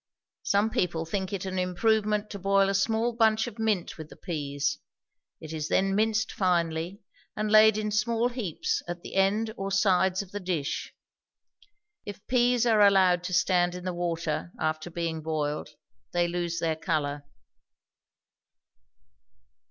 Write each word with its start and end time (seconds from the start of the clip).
Some 0.41 0.71
people 0.71 1.05
think 1.05 1.31
it 1.31 1.45
an 1.45 1.59
improvement 1.59 2.31
to 2.31 2.39
boil 2.39 2.69
a 2.69 2.73
small 2.73 3.13
bunch 3.13 3.45
of 3.45 3.59
mint 3.59 3.99
with 3.99 4.09
the 4.09 4.15
peas; 4.15 4.79
it 5.39 5.53
is 5.53 5.67
then 5.67 5.93
minced 5.93 6.31
finely, 6.31 7.01
and 7.35 7.51
laid 7.51 7.77
in 7.77 7.91
small 7.91 8.29
heaps 8.29 8.81
at 8.87 9.03
the 9.03 9.13
end 9.13 9.53
or 9.57 9.69
sides 9.71 10.23
of 10.23 10.31
the 10.31 10.39
dish. 10.39 10.91
If 12.03 12.25
peas 12.25 12.65
are 12.65 12.81
allowed 12.81 13.23
to 13.25 13.33
stand 13.35 13.75
in 13.75 13.83
the 13.83 13.93
water, 13.93 14.51
after 14.59 14.89
being 14.89 15.21
boiled, 15.21 15.69
they 16.13 16.27
lose 16.27 16.57
their 16.57 16.75
color. 16.77 17.23